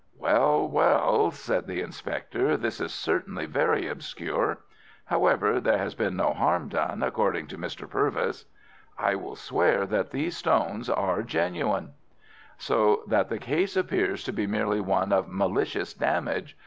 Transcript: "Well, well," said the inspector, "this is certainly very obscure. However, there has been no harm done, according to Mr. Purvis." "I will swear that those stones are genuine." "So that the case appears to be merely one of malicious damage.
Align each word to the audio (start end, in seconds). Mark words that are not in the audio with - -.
"Well, 0.17 0.67
well," 0.67 1.29
said 1.29 1.67
the 1.67 1.81
inspector, 1.83 2.57
"this 2.57 2.81
is 2.81 2.91
certainly 2.91 3.45
very 3.45 3.87
obscure. 3.87 4.57
However, 5.05 5.59
there 5.61 5.77
has 5.77 5.93
been 5.93 6.15
no 6.15 6.33
harm 6.33 6.69
done, 6.69 7.03
according 7.03 7.45
to 7.49 7.57
Mr. 7.59 7.87
Purvis." 7.87 8.45
"I 8.97 9.13
will 9.13 9.35
swear 9.35 9.85
that 9.85 10.09
those 10.09 10.35
stones 10.35 10.89
are 10.89 11.21
genuine." 11.21 11.91
"So 12.57 13.03
that 13.09 13.29
the 13.29 13.37
case 13.37 13.77
appears 13.77 14.23
to 14.23 14.31
be 14.33 14.47
merely 14.47 14.81
one 14.81 15.13
of 15.13 15.29
malicious 15.31 15.93
damage. 15.93 16.57